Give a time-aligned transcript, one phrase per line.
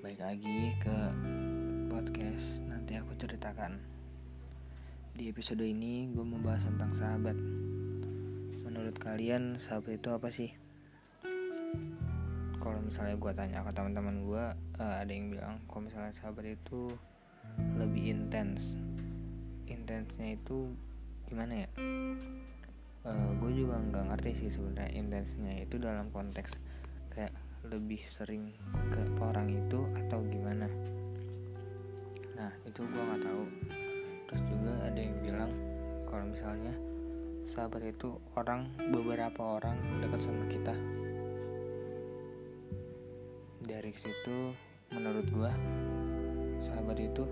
[0.00, 0.96] balik lagi ke
[1.92, 3.76] podcast nanti aku ceritakan
[5.12, 7.36] Di episode ini gue membahas tentang sahabat
[8.64, 10.56] Menurut kalian sahabat itu apa sih?
[12.56, 14.44] Kalau misalnya gue tanya ke teman-teman gue
[14.80, 16.88] uh, Ada yang bilang kalau misalnya sahabat itu
[17.76, 18.72] lebih intens
[19.68, 20.72] Intensnya itu
[21.28, 21.68] gimana ya?
[23.04, 26.56] Uh, gue juga nggak ngerti sih sebenarnya intensnya itu dalam konteks
[27.12, 28.54] kayak lebih sering
[28.90, 30.70] ke orang itu atau gimana?
[32.38, 33.44] Nah itu gue nggak tahu.
[34.30, 35.52] Terus juga ada yang bilang
[36.06, 36.74] kalau misalnya
[37.46, 40.74] sahabat itu orang beberapa orang dekat sama kita.
[43.66, 44.54] Dari situ
[44.94, 45.52] menurut gue
[46.62, 47.24] sahabat itu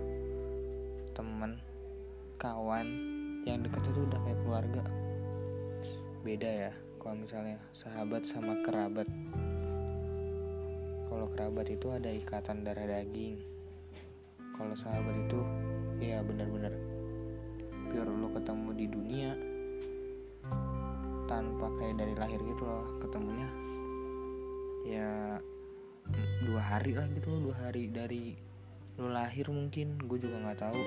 [1.15, 1.59] teman
[2.35, 2.87] kawan
[3.47, 4.83] yang dekat itu udah kayak keluarga.
[6.25, 9.05] Beda ya kalau misalnya sahabat sama kerabat
[11.15, 13.39] kalau kerabat itu ada ikatan darah daging.
[14.51, 15.39] Kalau sahabat itu
[16.03, 16.75] ya benar-benar.
[17.87, 19.31] Pure lu ketemu di dunia
[21.23, 23.47] tanpa kayak dari lahir gitu loh ketemunya.
[24.83, 25.39] Ya
[26.43, 28.35] dua hari lah gitu loh dua hari dari
[28.99, 30.83] lu lahir mungkin gue juga nggak tahu.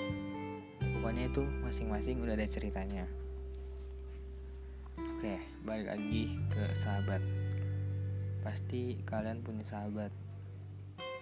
[1.00, 3.08] Pokoknya itu masing-masing udah ada ceritanya.
[5.00, 7.24] Oke balik lagi ke sahabat
[8.48, 10.08] pasti kalian punya sahabat.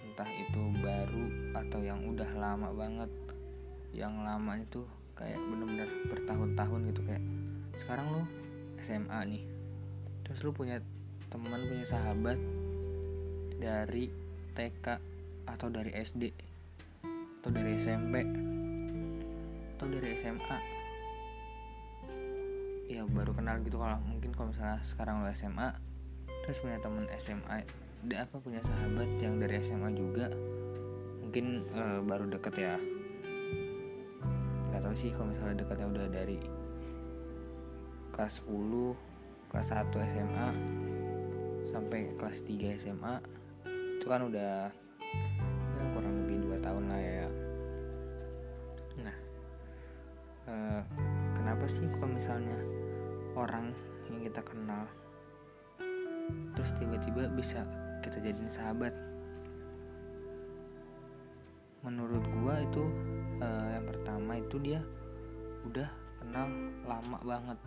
[0.07, 3.11] Entah itu baru atau yang udah lama banget.
[3.91, 4.87] Yang lama itu
[5.19, 7.25] kayak bener-bener bertahun-tahun gitu kayak
[7.83, 8.23] sekarang lu
[8.79, 9.43] SMA nih.
[10.23, 10.79] Terus lu punya
[11.27, 12.39] teman punya sahabat
[13.59, 14.07] dari
[14.55, 14.87] TK
[15.51, 16.31] atau dari SD
[17.43, 18.23] atau dari SMP
[19.75, 20.59] atau dari SMA
[22.87, 25.75] ya baru kenal gitu kalau mungkin kalau misalnya sekarang lu SMA
[26.47, 27.67] terus punya temen SMA
[28.07, 30.31] dia apa punya sahabat yang dari SMA juga.
[31.27, 32.79] Mungkin uh, baru deket ya.
[34.71, 36.39] Nggak tahu sih kalau misalnya deketnya udah dari
[38.15, 40.49] kelas 10 kelas 1 SMA
[41.75, 43.15] sampai kelas 3 SMA
[43.99, 44.71] itu kan udah
[45.77, 47.27] ya kurang lebih dua tahun lah ya.
[49.03, 49.17] Nah
[50.47, 50.83] uh,
[51.35, 52.57] kenapa sih kalau misalnya
[53.35, 53.75] orang
[54.07, 54.46] yang kita
[56.57, 57.63] terus tiba-tiba bisa
[58.01, 58.95] kita jadiin sahabat.
[61.87, 62.83] Menurut gua itu
[63.39, 64.81] uh, yang pertama itu dia
[65.67, 65.89] udah
[66.23, 66.49] kenal
[66.87, 67.59] lama banget.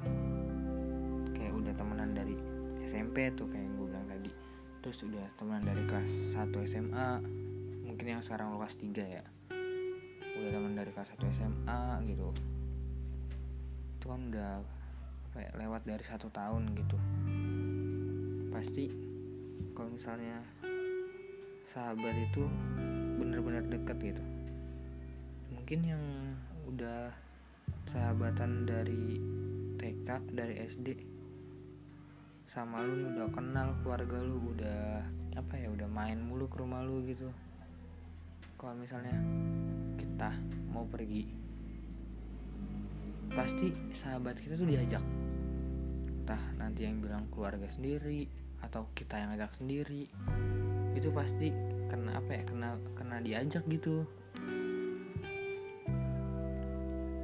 [1.36, 2.36] Kayak udah temenan dari
[2.84, 4.32] SMP tuh kayak yang gue bilang tadi.
[4.84, 7.10] Terus udah temenan dari kelas 1 SMA
[7.86, 9.24] mungkin yang sekarang kelas 3 ya.
[10.40, 12.28] Udah temen dari kelas 1 SMA gitu.
[14.00, 14.52] Itu kan udah
[15.30, 16.98] apa ya, lewat dari satu tahun gitu
[18.60, 18.92] pasti
[19.72, 20.44] kalau misalnya
[21.64, 22.44] sahabat itu
[23.16, 24.24] benar-benar dekat gitu.
[25.56, 26.04] Mungkin yang
[26.68, 27.08] udah
[27.88, 29.16] sahabatan dari
[29.80, 30.88] TK dari SD
[32.52, 35.08] sama lu udah kenal keluarga lu udah
[35.40, 37.32] apa ya udah main mulu ke rumah lu gitu.
[38.60, 39.16] Kalau misalnya
[39.96, 40.36] kita
[40.68, 41.32] mau pergi
[43.32, 45.04] pasti sahabat kita tuh diajak.
[46.28, 50.08] Entah nanti yang bilang keluarga sendiri atau kita yang ajak sendiri
[50.94, 51.54] itu pasti
[51.90, 54.06] kena apa ya kena kena diajak gitu.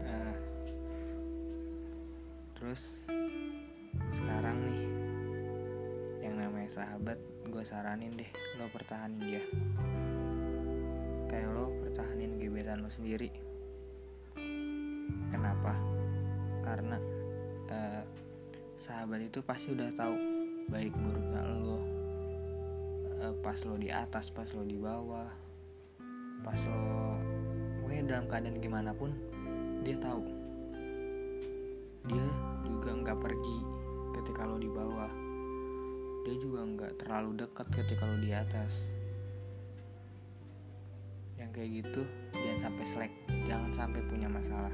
[0.01, 0.35] Uh,
[2.57, 2.97] terus
[4.16, 4.81] sekarang nih
[6.25, 9.44] yang namanya sahabat gue saranin deh lo pertahanin dia.
[11.29, 13.29] Kayak lo pertahanin gebetan lo sendiri.
[15.29, 15.78] Kenapa?
[16.66, 16.97] Karena
[17.69, 18.03] uh,
[18.81, 20.34] sahabat itu pasti udah tahu
[20.72, 21.80] baik buruknya lo
[23.22, 25.30] uh, pas lo di atas pas lo di bawah
[26.42, 27.18] pas lo
[27.81, 29.13] pokoknya dalam keadaan gimana pun
[29.86, 30.25] dia tahu.
[32.10, 32.25] Dia
[32.66, 33.57] juga nggak pergi
[34.18, 35.13] ketika lo di bawah.
[36.25, 38.74] Dia juga nggak terlalu dekat ketika lo di atas.
[41.38, 42.01] Yang kayak gitu
[42.34, 43.13] jangan sampai selek
[43.45, 44.74] jangan sampai punya masalah.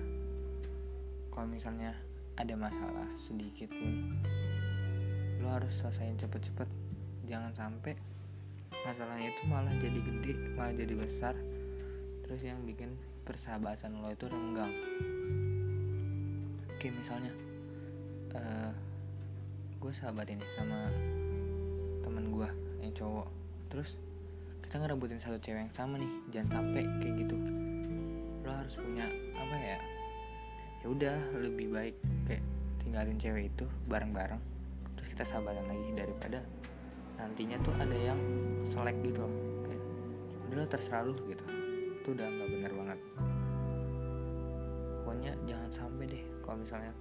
[1.27, 1.92] Kalau misalnya
[2.39, 4.15] ada masalah sedikit pun
[5.51, 6.69] harus selesaiin cepet-cepet.
[7.27, 7.94] Jangan sampai
[8.88, 11.36] masalahnya itu malah jadi gede malah jadi besar.
[12.24, 12.95] Terus yang bikin
[13.27, 14.74] persahabatan lo itu renggang.
[16.71, 17.33] Oke misalnya
[18.33, 18.71] uh,
[19.77, 20.89] gue sahabat ini sama
[22.01, 22.50] teman gue
[22.81, 23.27] yang cowok.
[23.69, 24.00] Terus
[24.65, 27.36] kita ngerebutin satu cewek yang sama nih jangan sampai kayak gitu.
[28.48, 29.06] Lo harus punya
[29.36, 29.77] apa ya
[30.81, 31.95] ya udah lebih baik
[32.25, 32.42] kayak
[32.81, 34.42] tinggalin cewek itu bareng-bareng
[35.12, 36.40] kita sahabatan lagi daripada
[37.19, 38.19] nantinya tuh ada yang
[38.63, 39.28] selek gitu
[39.68, 39.84] kayak
[40.56, 41.44] udah terserah lu gitu.
[42.00, 43.00] Itu udah nggak bener banget.
[45.04, 46.94] Pokoknya jangan sampai deh kalau misalnya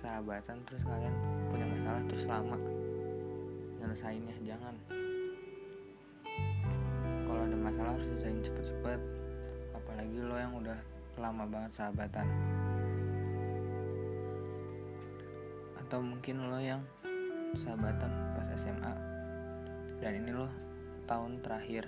[0.00, 1.14] sahabatan terus kalian
[1.48, 2.56] punya masalah terus lama
[3.80, 4.76] nyelesainnya jangan.
[7.24, 9.00] Kalau ada masalah harus selesaiin cepet-cepet.
[9.72, 10.78] Apalagi lo yang udah
[11.16, 12.28] lama banget sahabatan.
[15.80, 16.84] Atau mungkin lo yang
[17.58, 18.94] sahabatan pas SMA
[20.00, 20.48] dan ini lo
[21.04, 21.84] tahun terakhir.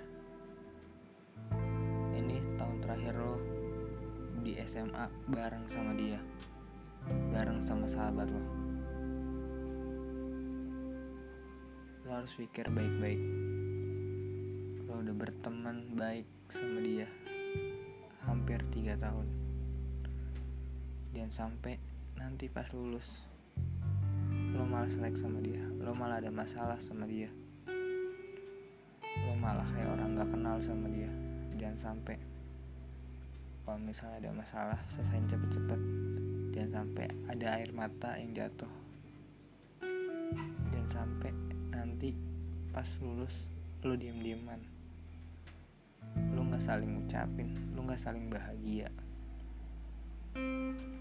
[2.13, 3.35] Ini tahun terakhir lo
[4.43, 6.19] di SMA bareng sama dia.
[7.33, 8.43] Bareng sama sahabat lo
[12.03, 13.21] lo harus pikir baik-baik.
[14.85, 17.07] Lo udah berteman baik sama dia
[18.27, 19.27] hampir tiga tahun.
[21.15, 21.79] Dan sampai
[22.19, 23.32] nanti pas lulus
[24.53, 25.65] lo malah selek sama dia.
[25.81, 27.29] Lo malah ada masalah sama dia.
[29.25, 31.09] Lo malah kayak orang gak kenal sama dia.
[31.57, 32.17] Jangan sampai
[33.63, 35.81] kalau misalnya ada masalah selesaiin cepet-cepet.
[36.53, 38.69] Jangan sampai ada air mata yang jatuh.
[40.69, 41.31] Jangan sampai
[41.73, 42.13] nanti
[42.69, 43.41] pas lulus
[43.81, 44.61] lo diem-dieman.
[46.37, 48.93] Lo nggak saling ngucapin lo nggak saling bahagia.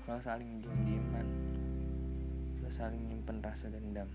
[0.09, 1.52] Lo saling diem-dieman
[2.73, 4.09] saling nyimpen rasa dendam.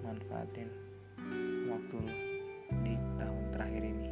[0.00, 0.72] Manfaatin
[1.68, 2.14] waktu lo
[2.80, 4.08] di tahun terakhir ini.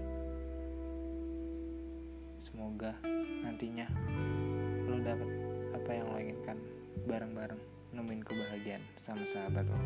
[2.45, 2.93] Semoga
[3.41, 3.89] nantinya
[4.85, 5.31] lo dapat
[5.73, 6.59] apa yang lo inginkan.
[7.09, 7.61] Bareng-bareng
[7.97, 9.81] nemuin kebahagiaan sama sahabat lo